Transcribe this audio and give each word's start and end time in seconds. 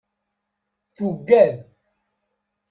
Tuggad. 0.95 1.57